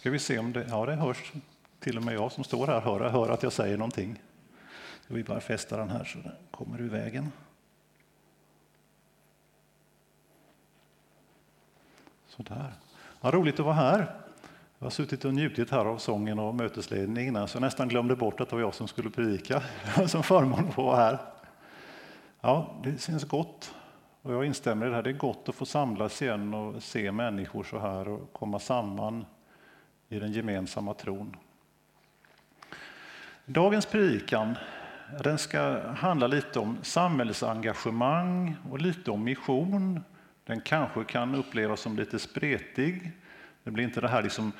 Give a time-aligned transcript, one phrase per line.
[0.00, 1.32] Ska vi se om det, ja det hörs.
[1.80, 4.22] Till och med jag som står här hör, hör att jag säger någonting.
[5.06, 7.32] Jag vill bara fästa den här så den kommer ur vägen.
[12.26, 12.72] Sådär.
[13.20, 14.14] Ja, roligt att vara här.
[14.78, 18.40] Jag har suttit och njutit här av sången och mötesledningen så jag nästan glömde bort
[18.40, 19.62] att det var jag som skulle predika.
[20.06, 21.18] Som förmån att få vara här.
[22.40, 23.74] Ja, det känns gott
[24.22, 25.02] och jag instämmer i det här.
[25.02, 29.24] Det är gott att få samlas igen och se människor så här och komma samman
[30.10, 31.36] i den gemensamma tron.
[33.46, 34.54] Dagens predikan
[35.24, 40.00] den ska handla lite om samhällsengagemang och lite om mission.
[40.44, 43.12] Den kanske kan upplevas som lite spretig.
[43.64, 44.52] Det blir inte det här liksom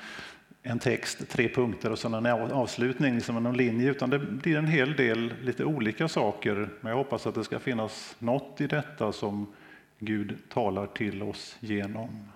[0.63, 4.67] en text, tre punkter och sen en avslutning, liksom en linje, utan det blir en
[4.67, 6.69] hel del lite olika saker.
[6.81, 9.53] Men jag hoppas att det ska finnas något i detta som
[9.99, 12.31] Gud talar till oss genom.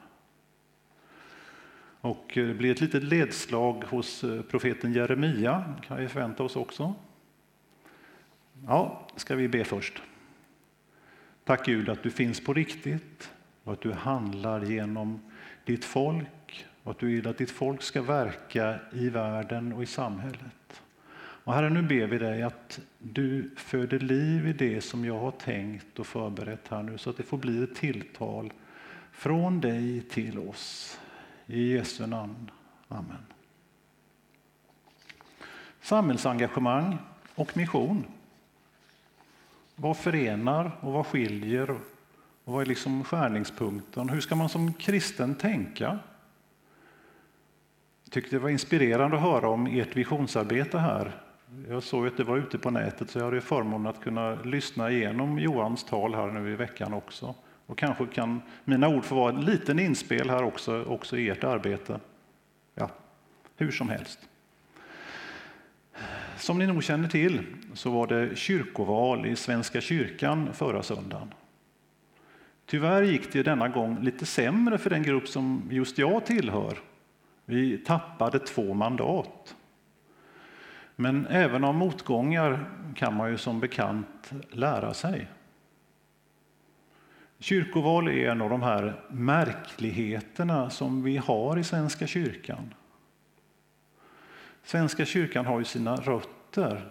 [2.05, 6.55] Och eh, det blir ett litet ledslag hos eh, profeten Jeremia, kan vi förvänta oss
[6.55, 6.93] också.
[8.67, 10.01] Ja, ska vi be först.
[11.43, 13.31] Tack Gud att du finns på riktigt
[13.63, 15.19] och att du handlar genom
[15.65, 19.85] ditt folk och att du vill att ditt folk ska verka i världen och i
[19.85, 20.81] samhället.
[21.17, 25.31] Och Herre, nu ber vi dig att du föder liv i det som jag har
[25.31, 28.53] tänkt och förberett här nu så att det får bli ett tilltal
[29.11, 30.99] från dig till oss.
[31.47, 32.51] I Jesu namn.
[32.87, 33.25] Amen.
[35.81, 36.97] Samhällsengagemang
[37.35, 38.05] och mission.
[39.75, 41.71] Vad förenar och vad skiljer?
[42.43, 44.09] Och vad är liksom skärningspunkten?
[44.09, 45.99] Hur ska man som kristen tänka?
[48.03, 51.21] Jag tyckte det var inspirerande att höra om ert visionsarbete här.
[51.69, 54.91] Jag såg att det var ute på nätet så jag hade förmånen att kunna lyssna
[54.91, 57.35] igenom Johans tal här nu i veckan också.
[57.65, 61.43] Och kanske kan mina ord få vara en liten inspel här också, också i ert
[61.43, 61.99] arbete.
[62.75, 62.89] Ja,
[63.55, 64.19] hur som helst.
[66.37, 67.41] Som ni nog känner till
[67.73, 71.33] så var det kyrkoval i Svenska kyrkan förra söndagen.
[72.65, 76.77] Tyvärr gick det denna gång lite sämre för den grupp som just jag tillhör.
[77.45, 79.55] Vi tappade två mandat.
[80.95, 82.65] Men även av motgångar
[82.95, 85.27] kan man ju som bekant lära sig.
[87.45, 92.73] Kyrkoval är en av de här märkligheterna som vi har i Svenska kyrkan.
[94.63, 96.89] Svenska kyrkan har ju sina rötter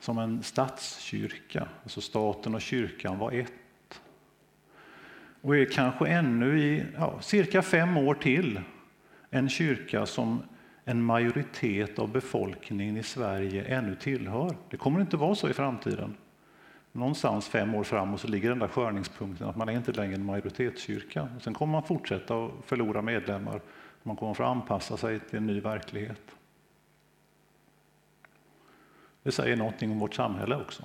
[0.00, 4.00] som en statskyrka, alltså staten och kyrkan var ett.
[5.40, 8.60] Och är kanske ännu i ja, cirka fem år till
[9.30, 10.42] en kyrka som
[10.84, 14.56] en majoritet av befolkningen i Sverige ännu tillhör.
[14.70, 16.14] Det kommer inte vara så i framtiden.
[16.98, 20.24] Någonstans fem år framåt så ligger den där skörningspunkten att man är inte längre en
[20.24, 21.28] majoritetskyrka.
[21.36, 23.60] Och sen kommer man fortsätta att förlora medlemmar.
[24.02, 26.20] Man kommer få anpassa sig till en ny verklighet.
[29.22, 30.82] Det säger någonting om vårt samhälle också.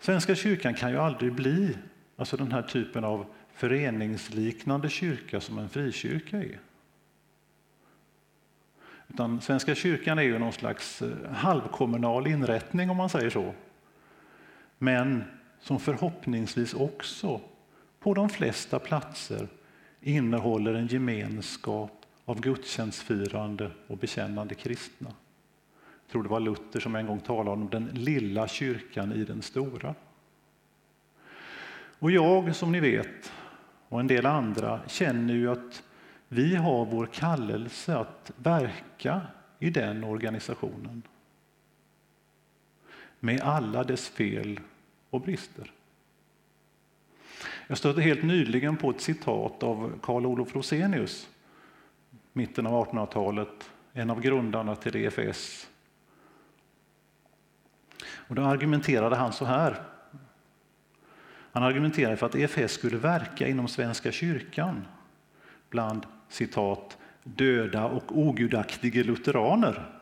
[0.00, 1.78] Svenska kyrkan kan ju aldrig bli
[2.16, 6.60] alltså den här typen av föreningsliknande kyrka som en frikyrka är.
[9.08, 13.54] Utan Svenska kyrkan är ju någon slags eh, halvkommunal inrättning om man säger så.
[14.78, 15.24] Men
[15.60, 17.40] som förhoppningsvis också
[18.00, 19.48] på de flesta platser
[20.00, 25.10] innehåller en gemenskap av gudstjänstfirande och bekännande kristna.
[26.06, 29.42] Jag tror det var Luther som en gång talade om den lilla kyrkan i den
[29.42, 29.94] stora.
[31.98, 33.32] Och jag, som ni vet,
[33.88, 35.82] och en del andra känner ju att
[36.28, 39.20] vi har vår kallelse att verka
[39.58, 41.02] i den organisationen
[43.20, 44.60] med alla dess fel
[45.10, 45.72] och brister.
[47.66, 51.28] Jag stötte helt nyligen på ett citat av Carl Olof Rosenius,
[52.32, 55.68] mitten av 1800-talet, en av grundarna till EFS.
[58.28, 59.82] Och då argumenterade han så här.
[61.52, 64.86] Han argumenterade för att EFS skulle verka inom Svenska kyrkan
[65.70, 69.95] bland citat, döda och ogudaktige lutheraner.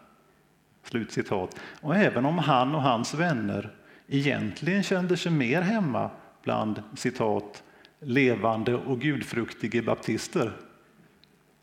[0.85, 1.61] Slutcitat.
[1.81, 3.71] Och även om han och hans vänner
[4.09, 6.11] egentligen kände sig mer hemma
[6.43, 7.63] bland citat,
[8.01, 10.53] levande och gudfruktige baptister.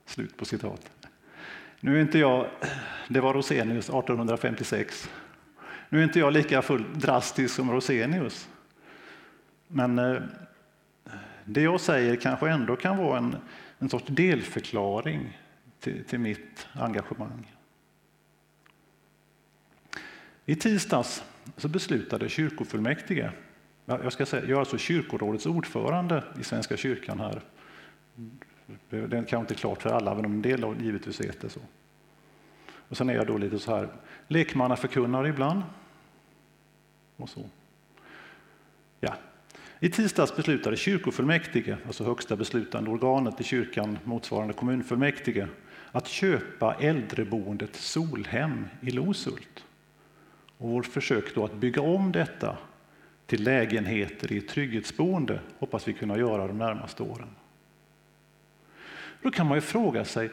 [0.06, 0.92] Slut på citat.
[1.80, 2.48] Nu är inte jag,
[3.08, 5.10] det var Rosenius 1856.
[5.90, 8.50] Nu är inte jag lika full drastisk som Rosenius.
[9.68, 10.22] Men eh,
[11.46, 13.36] det jag säger kanske ändå kan vara en,
[13.80, 15.38] en sorts delförklaring
[15.80, 17.52] till, till mitt engagemang.
[20.52, 21.24] I tisdags
[21.58, 23.32] så beslutade kyrkofullmäktige,
[23.86, 27.42] jag, ska säga, jag är alltså kyrkorådets ordförande i Svenska kyrkan här,
[28.90, 31.60] Det är kanske inte klart för alla, men en del av givetvis vet det så.
[32.74, 33.90] Och sen är jag då lite så här
[34.28, 35.62] lekmannaförkunnare ibland.
[37.18, 37.50] Och så.
[39.00, 39.14] Ja.
[39.80, 45.48] I tisdags beslutade kyrkofullmäktige, alltså högsta beslutande organet i kyrkan motsvarande kommunfullmäktige,
[45.92, 49.66] att köpa äldreboendet Solhem i Loshult.
[50.62, 52.58] Och vårt försök då att bygga om detta
[53.26, 57.28] till lägenheter i ett trygghetsboende hoppas vi kunna göra de närmaste åren.
[59.22, 60.30] Då kan man ju fråga sig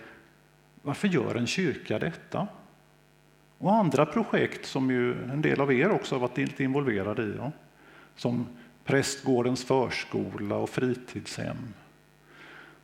[0.82, 2.48] varför gör en kyrka detta?
[3.58, 7.34] Och andra projekt som ju en del av er också har varit lite involverade i,
[7.38, 7.52] ja.
[8.16, 8.46] som
[8.84, 11.74] Prästgårdens förskola och fritidshem.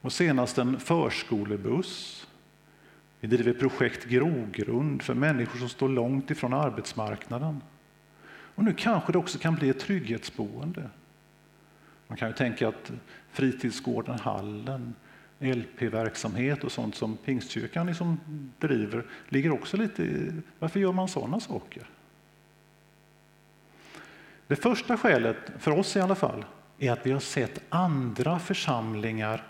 [0.00, 2.26] Och senast en förskolebuss.
[3.24, 7.62] Vi driver projekt Grogrund för människor som står långt ifrån arbetsmarknaden.
[8.26, 10.90] Och nu kanske det också kan bli ett trygghetsboende.
[12.06, 12.92] Man kan ju tänka att
[13.30, 14.94] fritidsgården Hallen,
[15.38, 18.20] LP-verksamhet och sånt som Pingstkyrkan liksom
[18.58, 21.90] driver ligger också lite i, Varför gör man sådana saker?
[24.46, 26.44] Det första skälet, för oss i alla fall,
[26.78, 29.46] är att vi har sett andra församlingar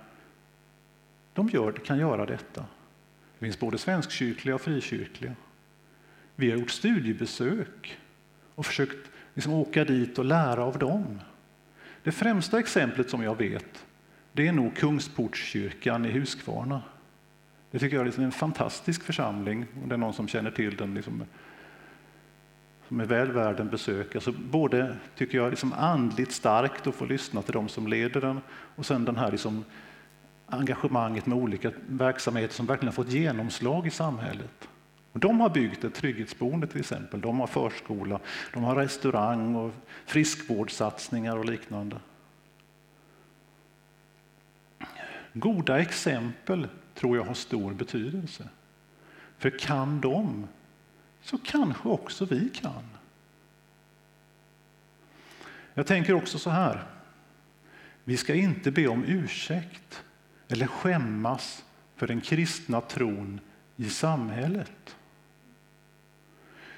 [1.32, 2.64] de gör, kan göra detta.
[3.44, 5.34] Det finns både svenskkyrkliga och frikyrkliga.
[6.36, 7.98] Vi har gjort studiebesök
[8.54, 11.20] och försökt liksom åka dit och lära av dem.
[12.02, 13.84] Det främsta exemplet som jag vet
[14.32, 16.82] det är nog Kungsportskyrkan i Huskvarna.
[17.70, 19.66] Det tycker jag är liksom en fantastisk församling.
[19.82, 21.24] om det är någon som känner till den liksom,
[22.88, 24.14] som är väl värd en besök.
[24.14, 28.40] Alltså både tycker jag liksom andligt starkt att få lyssna till de som leder den
[28.76, 29.64] och sen den här liksom
[30.46, 34.68] engagemanget med olika verksamheter som verkligen har fått genomslag i samhället.
[35.12, 38.20] Och de har byggt ett trygghetsboende till exempel, de har förskola,
[38.52, 39.72] de har restaurang och
[40.06, 41.96] friskvårdssatsningar och liknande.
[45.32, 48.48] Goda exempel tror jag har stor betydelse.
[49.38, 50.48] För kan de,
[51.22, 52.88] så kanske också vi kan.
[55.74, 56.84] Jag tänker också så här.
[58.04, 60.04] Vi ska inte be om ursäkt
[60.48, 61.64] eller skämmas
[61.96, 63.40] för den kristna tron
[63.76, 64.96] i samhället.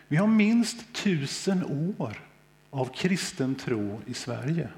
[0.08, 1.64] Vi har minst tusen
[1.98, 2.22] år
[2.70, 4.68] av kristen tro i Sverige.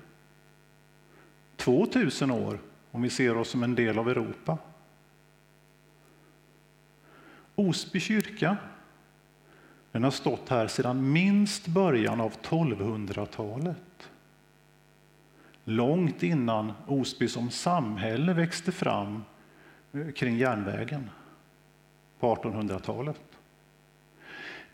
[1.56, 2.58] Två tusen år
[2.90, 4.58] om vi ser oss som en del av Europa.
[7.54, 8.56] Osby kyrka
[9.92, 14.10] den har stått här sedan minst början av 1200-talet.
[15.68, 19.24] Långt innan Osby som samhälle växte fram
[19.92, 21.10] eh, kring järnvägen
[22.18, 23.20] på 1800-talet.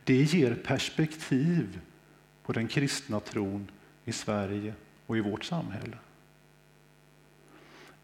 [0.04, 1.80] Det ger perspektiv
[2.42, 3.70] på den kristna tron
[4.04, 4.74] i Sverige
[5.06, 5.96] och i vårt samhälle.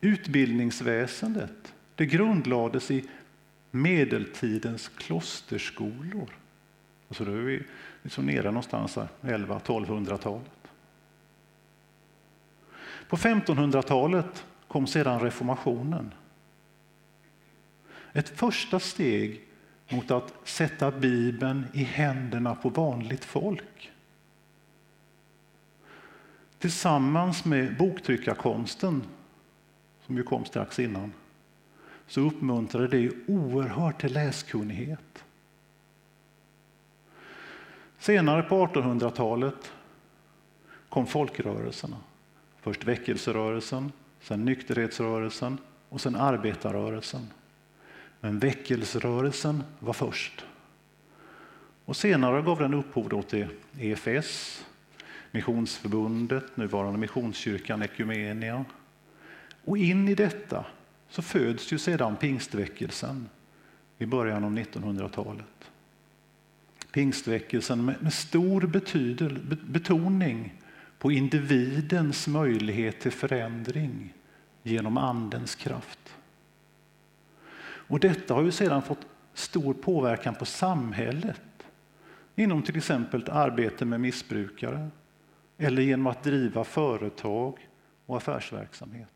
[0.00, 3.04] Utbildningsväsendet det grundlades i
[3.70, 6.36] medeltidens klosterskolor.
[7.08, 7.62] Alltså då är vi
[8.02, 10.59] liksom nere någonstans 11-1200-talet.
[13.10, 16.14] På 1500-talet kom sedan reformationen.
[18.12, 19.40] Ett första steg
[19.88, 23.90] mot att sätta Bibeln i händerna på vanligt folk.
[26.58, 29.02] Tillsammans med boktryckarkonsten
[30.06, 31.12] som ju kom strax innan,
[32.06, 35.24] så uppmuntrade det oerhört till läskunnighet.
[37.98, 39.72] Senare på 1800-talet
[40.88, 41.96] kom folkrörelserna.
[42.60, 47.28] Först väckelserörelsen, sen nykterhetsrörelsen och sen arbetarrörelsen.
[48.20, 50.44] Men väckelserörelsen var först.
[51.84, 53.46] Och senare gav den upphov till
[53.78, 54.64] EFS,
[55.30, 58.64] Missionsförbundet, nuvarande Missionskyrkan Ekumenia
[59.64, 60.64] och in i detta
[61.08, 63.28] så föds ju sedan pingstväckelsen
[63.98, 65.70] i början av 1900-talet.
[66.92, 68.60] Pingstväckelsen med, stor
[69.66, 70.59] betoning
[71.00, 74.14] på individens möjlighet till förändring
[74.62, 76.16] genom Andens kraft.
[77.62, 81.40] Och detta har ju sedan fått stor påverkan på samhället
[82.36, 84.88] inom till exempel arbete med missbrukare
[85.58, 87.68] eller genom att driva företag
[88.06, 89.08] och affärsverksamhet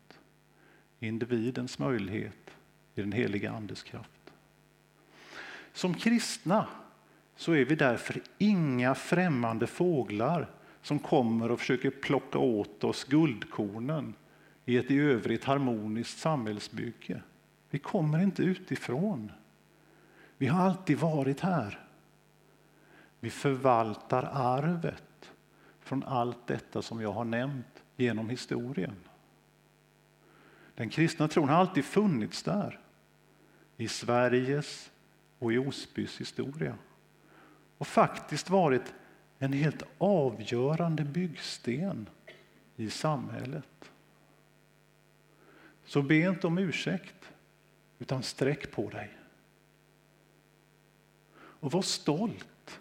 [0.99, 2.51] individens möjlighet
[2.95, 4.33] i den heliga Andes kraft.
[5.73, 6.67] Som kristna
[7.35, 10.49] så är vi därför inga främmande fåglar
[10.85, 14.13] som kommer och försöker plocka åt oss guldkornen
[14.65, 17.21] i ett i övrigt harmoniskt samhällsbygge.
[17.69, 19.31] Vi kommer inte utifrån.
[20.37, 21.87] Vi har alltid varit här.
[23.19, 25.31] Vi förvaltar arvet
[25.79, 28.95] från allt detta som jag har nämnt genom historien.
[30.75, 32.79] Den kristna tron har alltid funnits där.
[33.77, 34.91] I Sveriges
[35.39, 36.77] och i Osbys historia.
[37.77, 38.93] Och faktiskt varit
[39.39, 42.09] en helt avgörande byggsten
[42.75, 43.91] i samhället.
[45.85, 47.31] Så be inte om ursäkt,
[47.99, 49.09] utan sträck på dig.
[51.37, 52.79] Och var stolt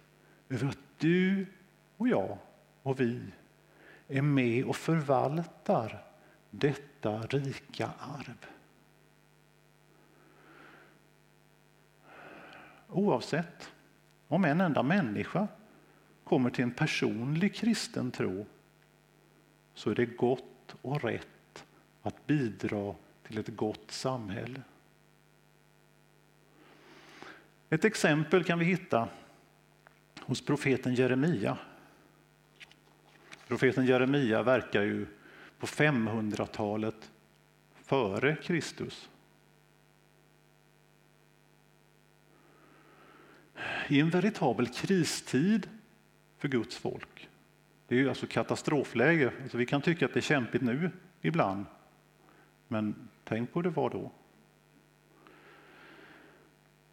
[0.49, 1.47] över att du
[1.97, 2.39] och jag
[2.83, 3.21] och vi
[4.09, 6.05] är med och förvaltar
[6.51, 8.47] detta rika arv.
[12.89, 13.73] Oavsett
[14.29, 15.49] om en enda människa
[16.25, 18.47] kommer till en personlig kristen tro
[19.75, 21.65] så är det gott och rätt
[22.03, 22.95] att bidra
[23.27, 24.63] till ett gott samhälle.
[27.71, 29.09] Ett exempel kan vi hitta
[30.21, 31.59] hos profeten Jeremia.
[33.49, 35.07] Profeten Jeremia verkar ju
[35.59, 37.11] på 500-talet
[37.75, 39.09] före Kristus.
[43.89, 45.69] I en veritabel kristid
[46.45, 47.29] för Guds folk.
[47.89, 49.33] Det är ju alltså katastrofläge.
[49.43, 51.67] Alltså vi kan tycka att det är kämpigt nu ibland.
[52.69, 54.11] Men tänk på hur det var då.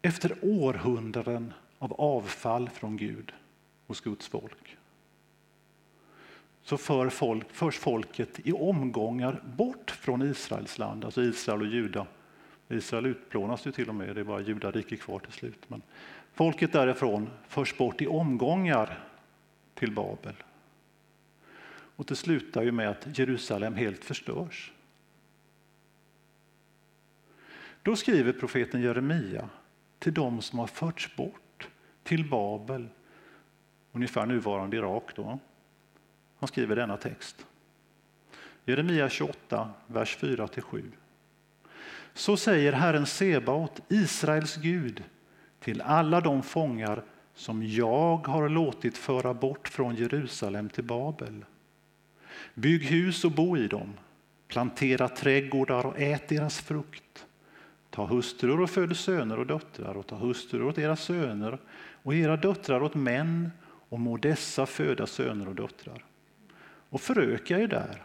[0.02, 3.32] Efter århundraden av avfall från Gud
[3.86, 4.76] hos Guds folk
[6.62, 12.06] så för folk, förs folket i omgångar bort från Israels land, alltså Israel och Juda.
[12.68, 15.70] Israel utplånas ju till och med, det är bara Judariket kvar till slut.
[15.70, 15.82] Men
[16.34, 19.11] folket därifrån förs bort i omgångar
[19.82, 20.34] till Babel.
[21.96, 24.72] Och det slutar ju med att Jerusalem helt förstörs.
[27.82, 29.48] Då skriver profeten Jeremia
[29.98, 31.68] till dem som har förts bort
[32.02, 32.88] till Babel,
[33.92, 35.16] ungefär nuvarande Irak.
[35.16, 35.38] Då.
[36.38, 37.46] Han skriver denna text.
[38.64, 40.92] Jeremia 28, vers 4-7.
[42.14, 45.04] Så säger Herren Sebaot, Israels Gud,
[45.60, 47.02] till alla de fångar
[47.34, 51.44] som jag har låtit föra bort från Jerusalem till Babel.
[52.54, 53.92] Bygg hus och bo i dem,
[54.48, 57.26] plantera trädgårdar och ät deras frukt.
[57.90, 61.58] Ta hustrur och föd söner och döttrar och ta hustrur åt era söner
[62.02, 66.04] och era döttrar åt män och må dessa föda söner och döttrar.
[66.88, 68.02] Och föröka er där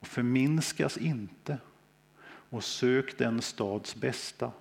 [0.00, 1.58] och förminskas inte
[2.50, 4.52] och sök den stads bästa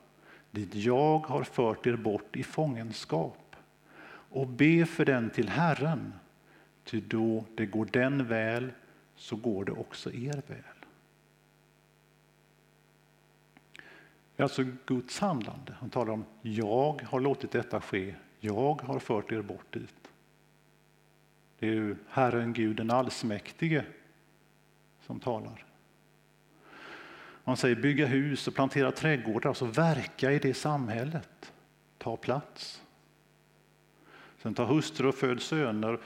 [0.51, 3.46] dit jag har fört er bort i fångenskap
[4.29, 6.13] och be för den till Herren,
[6.83, 8.71] ty då det går den väl
[9.15, 10.77] så går det också er väl.
[14.35, 15.73] Det är alltså Guds handlande.
[15.79, 20.11] Han talar om jag har låtit detta ske, jag har fört er bort dit.
[21.59, 23.83] Det är ju Herren Gud den allsmäktige
[25.01, 25.65] som talar.
[27.43, 31.53] Man säger bygga hus och plantera trädgårdar, alltså verka i det samhället.
[31.97, 32.83] Ta plats.
[34.37, 35.99] Sen ta hustru och föd söner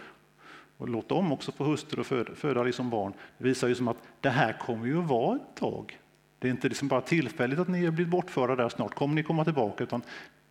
[0.77, 3.13] och låt dem också få hustru och föda, föda liksom barn.
[3.37, 5.99] Det visar ju som att det här kommer ju att vara ett tag.
[6.39, 9.23] Det är inte liksom bara tillfälligt att ni har blivit bortförda där, snart kommer ni
[9.23, 10.01] komma tillbaka, utan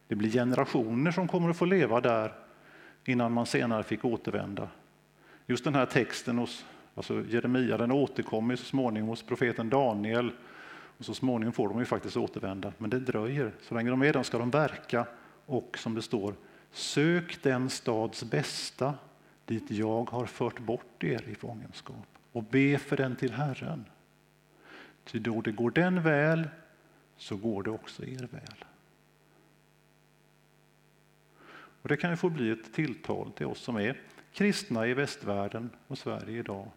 [0.09, 2.33] det blir generationer som kommer att få leva där
[3.05, 4.69] innan man senare fick återvända.
[5.47, 10.33] Just den här texten hos alltså Jeremia, den återkommer så småningom hos profeten Daniel
[10.99, 13.53] och så småningom får de ju faktiskt återvända, men det dröjer.
[13.61, 15.07] Så länge de är där ska de verka
[15.47, 16.35] och som det står,
[16.71, 18.95] sök den stads bästa
[19.45, 23.85] dit jag har fört bort er i fångenskap och be för den till Herren.
[25.05, 26.49] Ty då det går den väl
[27.17, 28.65] så går det också er väl.
[31.83, 34.00] Och Det kan ju få bli ett tilltal till oss som är
[34.33, 36.71] kristna i västvärlden och Sverige idag.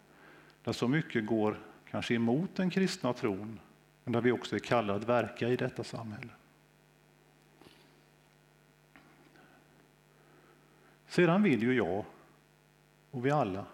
[0.64, 1.58] Där så mycket går
[1.90, 3.60] kanske emot den kristna tron,
[4.04, 6.30] men där vi också är kallade att verka i detta samhälle.
[11.14, 12.04] Sedan vill ju jag
[13.10, 13.66] och vi alla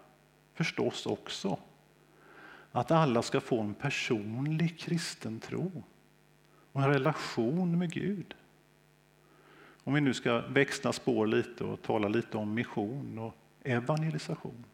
[0.55, 1.59] förstås också
[2.73, 5.83] att alla ska få en personlig kristen tro
[6.73, 8.35] och en relation med Gud.
[9.85, 14.65] Om vi nu ska växla spår lite och tala lite om mission och evangelisation.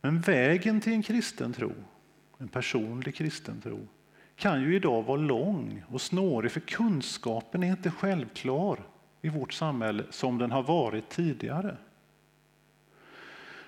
[0.00, 1.72] Men vägen till en kristen tro,
[2.38, 3.86] en personlig kristen tro,
[4.36, 8.91] kan ju idag vara lång och snårig för kunskapen är inte självklar
[9.22, 11.76] i vårt samhälle som den har varit tidigare.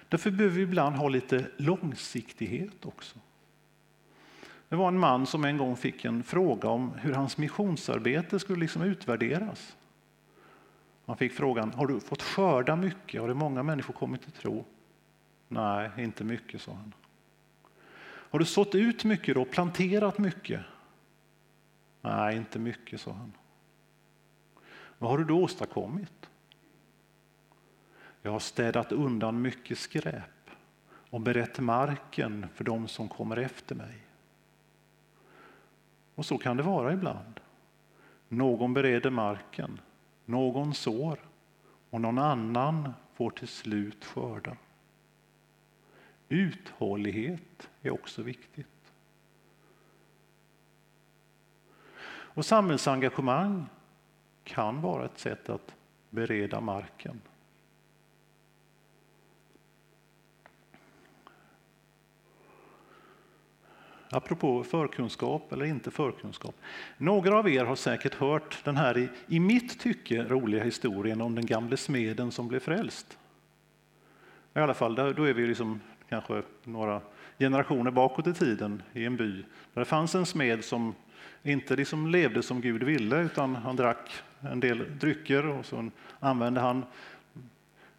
[0.08, 3.18] Därför behöver vi ibland ha lite långsiktighet också.
[4.68, 8.60] Det var en man som en gång fick en fråga om hur hans missionsarbete skulle
[8.60, 9.76] liksom utvärderas.
[11.06, 13.20] Han fick frågan, har du fått skörda mycket?
[13.20, 14.64] Har det många människor kommit till tro?
[15.48, 16.92] Nej, inte mycket, sa han.
[18.04, 20.60] Har du sått ut mycket då, planterat mycket?
[22.00, 23.32] Nej, inte mycket, sa han.
[24.98, 26.30] Vad har du då åstadkommit?
[28.22, 30.50] Jag har städat undan mycket skräp
[31.10, 34.06] och berett marken för dem som kommer efter mig.
[36.14, 37.40] Och så kan det vara ibland.
[38.28, 39.80] Någon bereder marken,
[40.24, 41.18] någon sår
[41.90, 44.56] och någon annan får till slut skörda.
[46.28, 48.66] Uthållighet är också viktigt.
[52.06, 53.66] Och samhällsengagemang
[54.44, 55.74] kan vara ett sätt att
[56.10, 57.20] bereda marken.
[64.10, 66.54] Apropå förkunskap eller inte förkunskap.
[66.96, 71.34] Några av er har säkert hört den här i, i mitt tycke roliga historien om
[71.34, 73.18] den gamle smeden som blev frälst.
[74.54, 77.00] I alla fall, då är vi liksom kanske några
[77.38, 80.94] generationer bakåt i tiden i en by där det fanns en smed som
[81.42, 84.10] inte liksom levde som Gud ville utan han drack
[84.52, 86.84] en del drycker och så använde han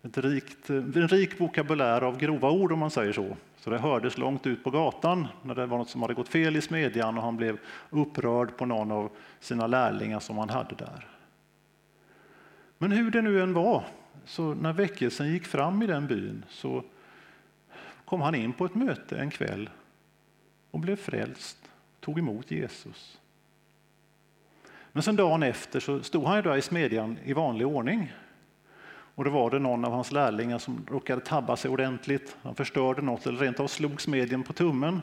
[0.04, 3.38] ett rikt, en rik vokabulär av grova ord om man säger så.
[3.58, 6.56] Så det hördes långt ut på gatan när det var något som hade gått fel
[6.56, 7.58] i smedjan och han blev
[7.90, 9.10] upprörd på någon av
[9.40, 11.08] sina lärlingar som han hade där.
[12.78, 13.84] Men hur det nu än var,
[14.26, 16.84] så när väckelsen gick fram i den byn så
[18.06, 19.70] kom han in på ett möte en kväll
[20.72, 21.58] och blev frälst,
[22.00, 23.20] tog emot Jesus.
[24.96, 28.14] Men sen dagen efter så stod han ju där i smedjan i vanlig ordning.
[29.16, 32.38] Och då var det någon av hans lärlingar som råkade tabba sig ordentligt.
[32.42, 35.02] Han förstörde något eller rent av slog smedjan på tummen.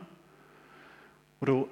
[1.38, 1.68] Och då,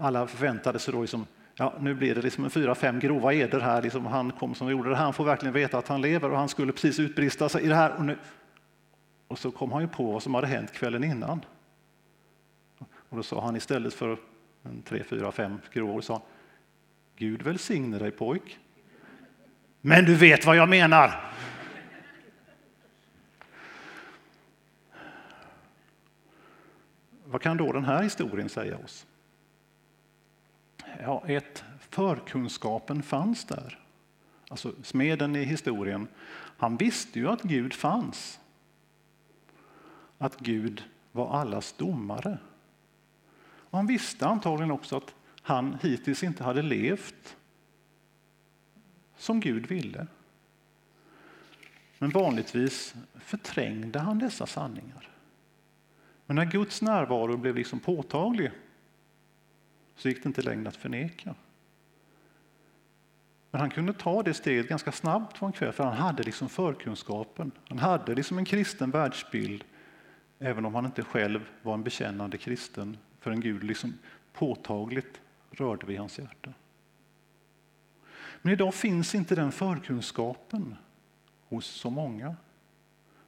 [0.00, 3.60] alla förväntade sig då liksom, ja, nu blir det liksom en fyra, fem grova eder
[3.60, 3.82] här.
[3.82, 5.04] Liksom han kom som gjorde det här.
[5.04, 7.74] Han får verkligen veta att han lever och han skulle precis utbrista sig i det
[7.74, 7.96] här.
[7.96, 8.18] Och, nu,
[9.28, 11.44] och så kom han ju på vad som hade hänt kvällen innan.
[12.80, 14.16] Och då sa han istället för
[14.62, 16.20] en tre, fyra, fem grova ord,
[17.20, 18.58] Gud välsigne dig pojk.
[19.80, 21.32] Men du vet vad jag menar.
[27.24, 29.06] Vad kan då den här historien säga oss?
[31.00, 33.78] Ja, ett, förkunskapen fanns där.
[34.48, 36.08] Alltså smeden i historien,
[36.56, 38.40] han visste ju att Gud fanns.
[40.18, 42.38] Att Gud var allas domare.
[43.42, 45.14] Och han visste antagligen också att
[45.50, 47.36] han hittills inte hade levt
[49.16, 50.06] som Gud ville.
[51.98, 55.08] Men vanligtvis förträngde han dessa sanningar.
[56.26, 58.50] Men när Guds närvaro blev liksom påtaglig
[59.96, 61.34] så gick det inte längre att förneka.
[63.50, 66.48] Men han kunde ta det steget ganska snabbt på en kväll för han hade liksom
[66.48, 67.50] förkunskapen.
[67.68, 69.64] Han hade liksom en kristen världsbild
[70.38, 73.94] även om han inte själv var en bekännande kristen förrän Gud liksom
[74.32, 76.52] påtagligt rörde vid hans hjärta.
[78.42, 80.76] Men idag finns inte den förkunskapen
[81.48, 82.36] hos så många.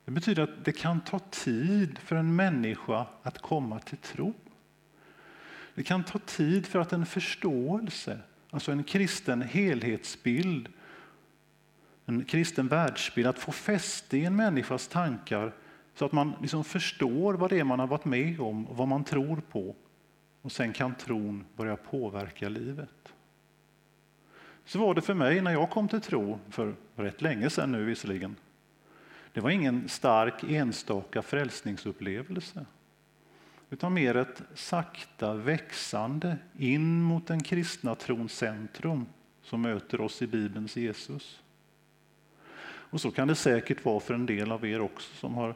[0.04, 4.34] Det betyder att det kan ta tid för en människa att komma till tro.
[5.74, 8.18] Det kan ta tid för att en förståelse,
[8.50, 10.68] alltså en kristen helhetsbild,
[12.06, 15.52] en kristen världsbild, att få fäste i en människas tankar
[15.94, 18.88] så att man liksom förstår vad det är man har varit med om och vad
[18.88, 19.76] man tror på.
[20.42, 23.12] Och sen kan tron börja påverka livet.
[24.64, 27.84] Så var det för mig när jag kom till tro, för rätt länge sedan nu
[27.84, 28.36] visserligen.
[29.32, 32.66] Det var ingen stark enstaka frälsningsupplevelse
[33.70, 39.06] utan mer ett sakta växande in mot den kristna trons centrum
[39.42, 41.42] som möter oss i Bibelns Jesus.
[42.64, 45.54] Och så kan det säkert vara för en del av er också som har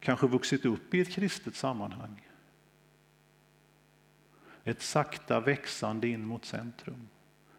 [0.00, 2.29] kanske vuxit upp i ett kristet sammanhang.
[4.64, 7.08] Ett sakta växande in mot centrum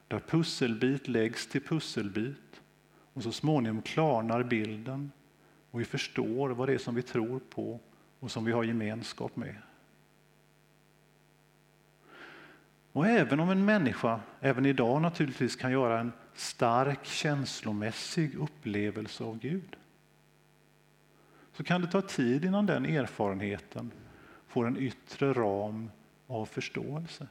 [0.08, 2.62] där pusselbit läggs till pusselbit
[3.14, 5.12] och så småningom klarnar bilden
[5.72, 7.80] och vi förstår vad det är som vi tror på
[8.20, 9.56] och som vi har gemenskap med.
[12.92, 19.40] Och även om en människa även idag naturligtvis kan göra en stark känslomässig upplevelse av
[19.40, 19.76] Gud
[21.54, 23.92] så kan det ta tid innan den erfarenheten
[24.48, 25.90] får en yttre ram
[26.32, 27.28] av förståelse.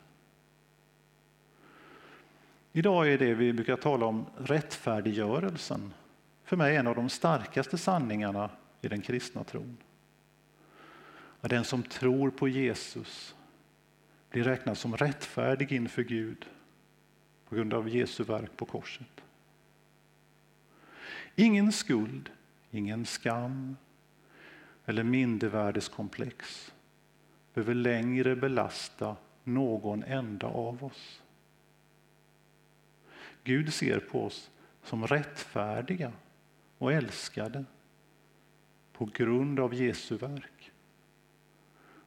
[2.73, 5.95] Idag är det vi brukar tala om rättfärdiggörelsen
[6.45, 9.77] för mig en av de starkaste sanningarna i den kristna tron.
[11.41, 13.35] Att den som tror på Jesus
[14.31, 16.47] blir räknad som rättfärdig inför Gud
[17.49, 19.21] på grund av Jesu verk på korset.
[21.35, 22.31] Ingen skuld,
[22.71, 23.77] ingen skam
[24.87, 26.73] eller mindervärdeskomplex
[27.65, 31.23] behöver längre belasta någon enda av oss.
[33.45, 34.51] Gud ser på oss
[34.83, 36.13] som rättfärdiga
[36.79, 37.65] och älskade
[38.93, 40.73] på grund av Jesu verk.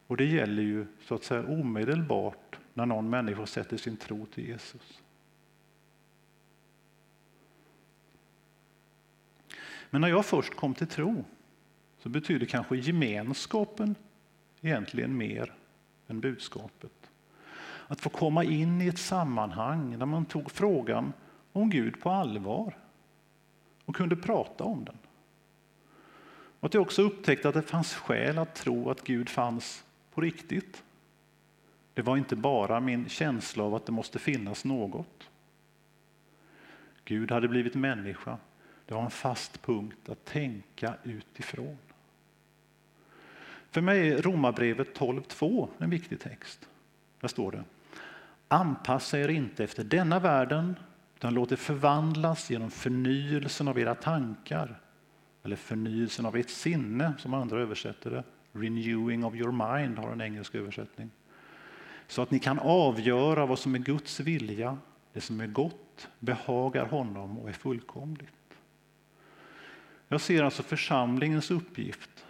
[0.06, 4.48] Och det gäller ju så att säga omedelbart när någon människa sätter sin tro till
[4.48, 5.02] Jesus.
[9.90, 11.24] Men när jag först kom till tro
[11.98, 13.94] så betyder kanske gemenskapen
[14.64, 15.52] egentligen mer
[16.08, 17.10] än budskapet.
[17.86, 21.12] Att få komma in i ett sammanhang där man tog frågan
[21.52, 22.76] om Gud på allvar
[23.84, 24.98] och kunde prata om den.
[26.60, 30.20] Och att jag också upptäckte att det fanns skäl att tro att Gud fanns på
[30.20, 30.82] riktigt.
[31.94, 35.30] Det var inte bara min känsla av att det måste finnas något.
[37.04, 38.38] Gud hade blivit människa.
[38.86, 41.78] Det var en fast punkt att tänka utifrån.
[43.74, 46.68] För mig är Romarbrevet 12.2 en viktig text.
[47.20, 47.64] Där står det
[48.48, 50.76] Anpassa er inte efter denna världen
[51.16, 54.80] utan låt er förvandlas genom förnyelsen av era tankar
[55.42, 58.24] eller förnyelsen av ert sinne som andra översätter det.
[58.52, 61.10] Renewing of your mind har en engelsk översättning.
[62.06, 64.78] Så att ni kan avgöra vad som är Guds vilja,
[65.12, 68.58] det som är gott, behagar honom och är fullkomligt.
[70.08, 72.24] Jag ser alltså församlingens uppgift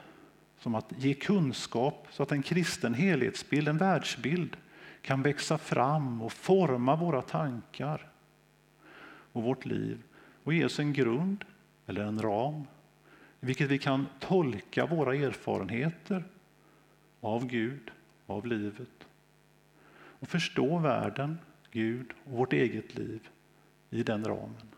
[0.65, 4.57] som att ge kunskap så att en kristen helhetsbild, en världsbild,
[5.03, 8.11] kan växa fram och forma våra tankar
[9.33, 10.03] och vårt liv
[10.45, 11.45] och ge oss en grund
[11.87, 12.61] eller en ram
[13.41, 16.25] i vilket vi kan tolka våra erfarenheter
[17.21, 17.91] av Gud,
[18.27, 19.07] av livet
[19.97, 21.39] och förstå världen,
[21.71, 23.29] Gud och vårt eget liv
[23.91, 24.74] i den ramen.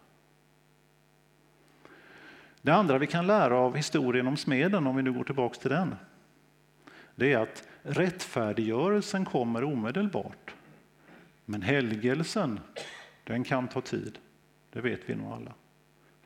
[2.67, 5.71] Det andra vi kan lära av historien om smeden, om vi nu går tillbaka till
[5.71, 5.95] den,
[7.15, 10.55] det är att rättfärdiggörelsen kommer omedelbart.
[11.45, 12.61] Men helgelsen,
[13.25, 14.19] den kan ta tid.
[14.73, 15.53] Det vet vi nog alla.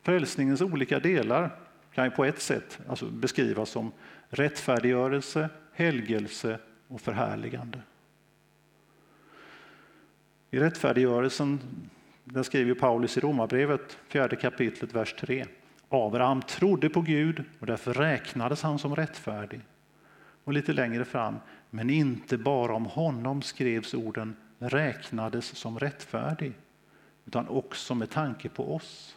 [0.02, 1.50] Frälsningens olika delar
[1.92, 3.92] kan ju på ett sätt alltså beskrivas som
[4.28, 7.78] rättfärdiggörelse, helgelse och förhärligande.
[10.50, 11.60] I rättfärdiggörelsen
[12.24, 15.46] den skriver Paulus i Romarbrevet, fjärde kapitlet, vers 3.
[15.92, 19.60] Abraham trodde på Gud och därför räknades han som rättfärdig.
[20.44, 21.36] Och lite längre fram,
[21.70, 26.52] men inte bara om honom skrevs orden räknades som rättfärdig,
[27.24, 29.16] utan också med tanke på oss.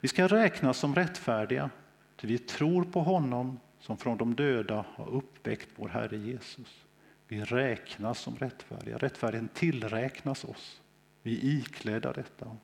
[0.00, 1.70] Vi ska räknas som rättfärdiga,
[2.16, 6.84] ty vi tror på honom som från de döda har uppväckt vår Herre Jesus.
[7.28, 10.80] Vi räknas som rättfärdiga, rättfärdigheten tillräknas oss.
[11.22, 12.56] Vi är iklädda detta.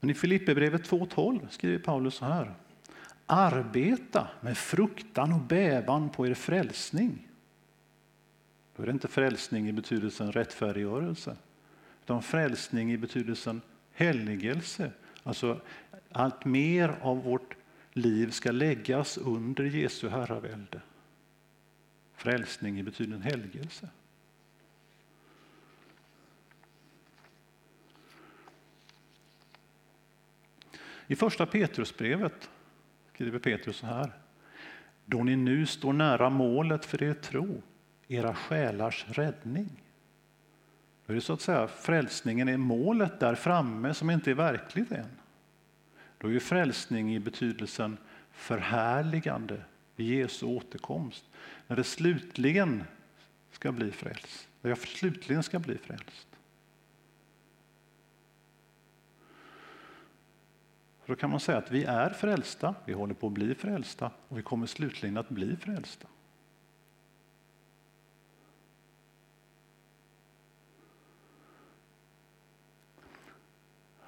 [0.00, 2.54] Men i Filipperbrevet 2.12 skriver Paulus så här.
[3.26, 7.28] Arbeta med fruktan och bävan på er frälsning.
[8.76, 11.36] Då är det inte frälsning i betydelsen rättfärdiggörelse,
[12.04, 13.60] utan frälsning i betydelsen
[13.92, 14.92] helgelse.
[15.22, 15.60] Alltså
[16.12, 17.56] allt mer av vårt
[17.92, 20.80] liv ska läggas under Jesu herravälde.
[22.14, 23.88] Frälsning i betydelsen helgelse.
[31.10, 32.50] I första Petrusbrevet
[33.14, 34.12] skriver Petrus så här.
[35.04, 37.62] Då ni nu står nära målet för er tro,
[38.08, 39.82] era själars räddning.
[41.06, 44.92] Då är det så att säga frälsningen är målet där framme som inte är verkligt
[44.92, 45.10] än.
[46.18, 47.96] Då är frälsning i betydelsen
[48.32, 49.62] förhärligande
[49.96, 51.24] vid Jesu återkomst.
[51.66, 52.84] När det slutligen
[53.50, 54.48] ska bli frälst.
[54.60, 56.37] När jag slutligen ska bli frälst.
[61.08, 64.38] Då kan man säga att vi är frälsta, vi håller på att bli frälsta och
[64.38, 66.08] vi kommer slutligen att bli frälsta.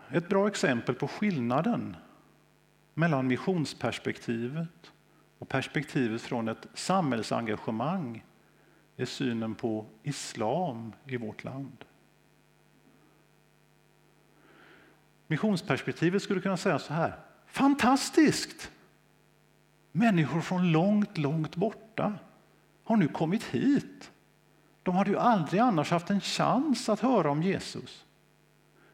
[0.08, 1.96] Ett bra exempel på skillnaden
[2.94, 4.92] mellan missionsperspektivet
[5.38, 8.24] och perspektivet från ett samhällsengagemang
[8.96, 11.84] är synen på islam i vårt land.
[15.30, 17.16] Missionsperspektivet skulle kunna säga så här.
[17.46, 18.70] Fantastiskt!
[19.92, 22.14] Människor från långt, långt borta
[22.84, 24.10] har nu kommit hit.
[24.82, 28.04] De hade ju aldrig annars haft en chans att höra om Jesus.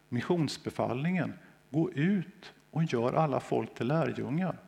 [0.09, 1.33] Missionsbefallningen,
[1.70, 4.59] gå ut och gör alla folk till lärjungar,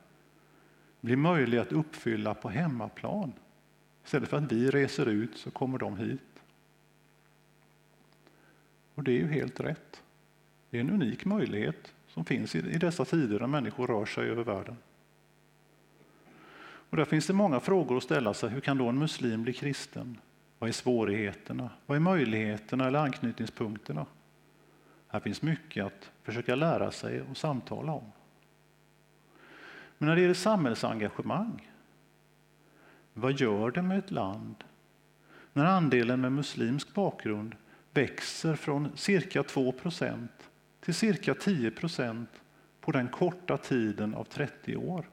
[1.00, 3.32] blir möjlig att uppfylla på hemmaplan.
[4.04, 6.42] Istället för att vi reser ut så kommer de hit.
[8.94, 10.02] Och det är ju helt rätt.
[10.70, 14.44] Det är en unik möjlighet som finns i dessa tider när människor rör sig över
[14.44, 14.76] världen.
[16.90, 18.50] Och där finns det många frågor att ställa sig.
[18.50, 20.18] Hur kan då en muslim bli kristen?
[20.58, 21.70] Vad är svårigheterna?
[21.86, 24.06] Vad är möjligheterna eller anknytningspunkterna?
[25.08, 28.12] Här finns mycket att försöka lära sig och samtala om.
[29.98, 31.70] Men när det gäller samhällsengagemang,
[33.12, 34.64] vad gör det med ett land
[35.52, 37.54] när andelen med muslimsk bakgrund
[37.92, 40.50] växer från cirka 2 procent
[40.88, 42.42] till cirka 10 procent
[42.80, 45.08] på den korta tiden av 30 år,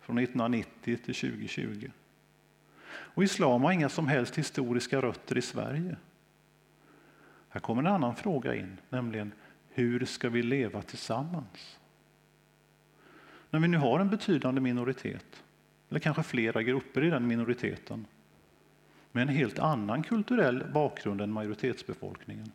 [0.00, 1.90] från 1990 till 2020?
[2.90, 5.96] Och islam har inga som helst historiska rötter i Sverige.
[7.48, 9.32] Här kommer en annan fråga in, nämligen
[9.68, 11.78] hur ska vi leva tillsammans?
[13.50, 15.42] När vi nu har en betydande minoritet,
[15.90, 18.06] eller kanske flera grupper i den minoriteten,
[19.12, 22.52] med en helt annan kulturell bakgrund än majoritetsbefolkningen.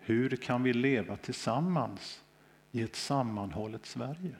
[0.00, 2.22] Hur kan vi leva tillsammans
[2.72, 4.34] i ett sammanhållet Sverige?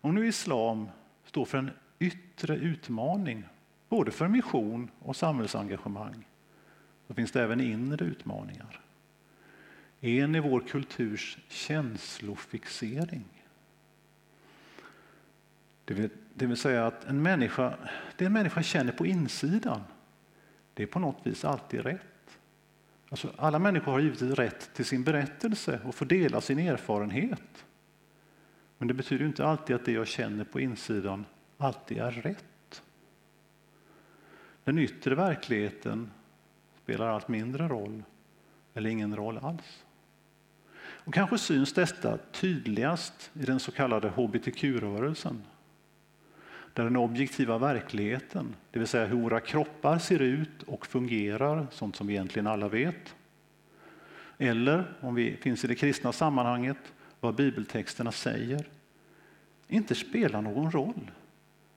[0.00, 0.88] Om nu islam
[1.24, 3.44] står för en yttre utmaning,
[3.88, 6.26] både för mission och samhällsengagemang,
[7.06, 8.80] så finns det även inre utmaningar.
[10.00, 13.24] En är vår kulturs känslofixering.
[15.84, 17.74] Det vill, det vill säga att en människa,
[18.16, 19.82] det en människa känner på insidan,
[20.74, 22.17] det är på något vis alltid rätt.
[23.10, 27.64] Alltså, alla människor har givetvis rätt till sin berättelse och får dela sin erfarenhet.
[28.78, 31.24] Men det betyder inte alltid att det jag känner på insidan
[31.58, 32.82] alltid är rätt.
[34.64, 36.10] Den yttre verkligheten
[36.82, 38.02] spelar allt mindre roll,
[38.74, 39.84] eller ingen roll alls.
[40.80, 45.42] Och kanske syns detta tydligast i den så kallade hbtq-rörelsen.
[46.78, 51.96] Där den objektiva verkligheten, det vill säga hur våra kroppar ser ut och fungerar, sånt
[51.96, 53.14] som vi egentligen alla vet.
[54.38, 56.76] Eller, om vi finns i det kristna sammanhanget,
[57.20, 58.68] vad bibeltexterna säger,
[59.68, 61.10] inte spelar någon roll.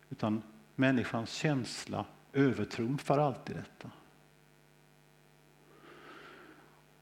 [0.09, 0.41] Utan
[0.75, 3.91] människans känsla övertrumfar alltid detta.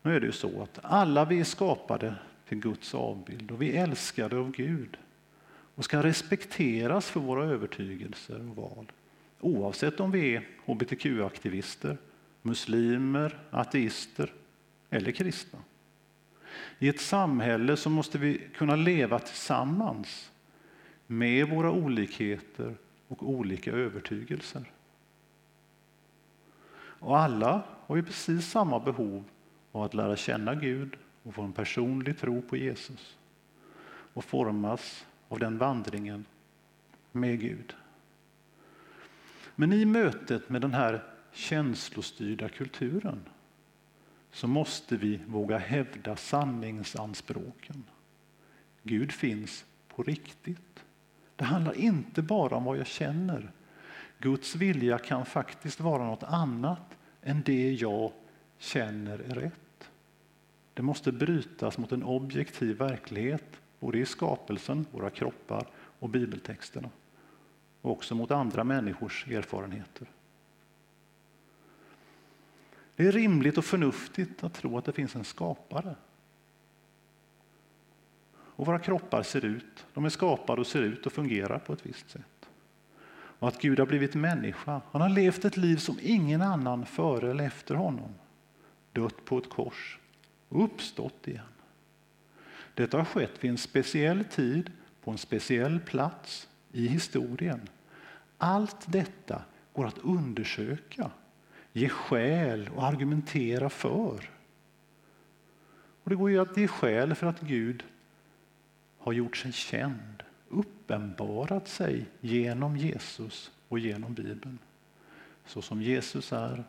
[0.02, 2.16] Nu är det ju så att alla vi är skapade
[2.48, 4.98] till Guds avbild och vi är älskade av Gud
[5.80, 8.92] och ska respekteras för våra övertygelser och val.
[9.40, 11.98] Oavsett om vi är hbtq-aktivister,
[12.42, 14.34] muslimer, ateister
[14.90, 15.60] eller kristna.
[16.80, 20.32] I ett samhälle så måste vi kunna leva tillsammans
[21.08, 22.76] med våra olikheter
[23.08, 24.72] och olika övertygelser.
[26.78, 29.24] Och alla har ju precis samma behov
[29.72, 33.18] av att lära känna Gud och få en personlig tro på Jesus
[34.14, 36.26] och formas av den vandringen
[37.12, 37.76] med Gud.
[39.56, 43.20] Men i mötet med den här känslostyrda kulturen
[44.32, 47.84] så måste vi våga hävda sanningsanspråken.
[48.84, 50.84] Gud finns på riktigt.
[51.36, 53.52] Det handlar inte bara om vad jag känner.
[54.20, 58.12] Guds vilja kan faktiskt vara något annat än det jag
[58.58, 59.90] känner är rätt.
[60.74, 65.68] Det måste brytas mot en objektiv verklighet, både i skapelsen, våra kroppar
[66.00, 66.90] och bibeltexterna.
[67.82, 70.08] Och också mot andra människors erfarenheter.
[72.96, 75.96] Det är rimligt och förnuftigt att tro att det finns en skapare.
[78.32, 81.86] Och våra kroppar ser ut, de är skapade och ser ut och fungerar på ett
[81.86, 82.50] visst sätt.
[83.40, 87.32] Och att Gud har blivit människa, han har levt ett liv som ingen annan före
[87.32, 88.14] eller efter honom
[88.94, 90.00] dött på ett kors
[90.50, 91.44] och uppstått igen.
[92.74, 97.62] Detta har skett vid en speciell tid, på en speciell plats i historien.
[98.38, 99.42] Allt detta
[99.74, 101.12] går att undersöka,
[101.74, 104.30] ge skäl och argumentera för.
[106.04, 107.84] Och Det går ju att ge skäl för att Gud
[108.98, 114.60] har gjort sig känd, uppenbarat sig genom Jesus och genom Bibeln.
[115.46, 116.64] Så som Jesus är,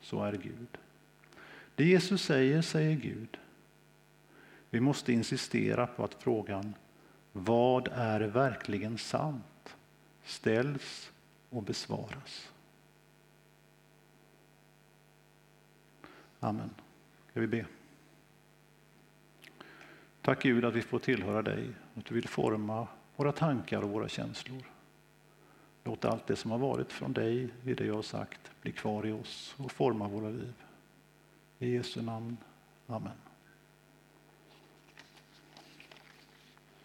[0.00, 0.78] så är Gud.
[1.74, 3.38] Det Jesus säger, säger Gud.
[4.70, 6.74] Vi måste insistera på att frågan
[7.32, 9.76] vad är verkligen sant
[10.24, 11.12] ställs
[11.50, 12.52] och besvaras.
[16.40, 16.70] Amen.
[17.30, 17.66] Ska vi be?
[20.22, 24.08] Tack Gud att vi får tillhöra dig, att du vill forma våra tankar och våra
[24.08, 24.62] känslor.
[25.84, 29.06] Låt allt det som har varit från dig i det jag har sagt bli kvar
[29.06, 30.54] i oss och forma våra liv.
[31.58, 32.36] I Jesu namn.
[32.86, 33.29] Amen.